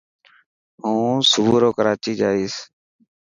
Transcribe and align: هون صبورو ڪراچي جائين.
هون 0.83 1.17
صبورو 1.31 1.69
ڪراچي 1.77 2.13
جائين. 2.19 2.51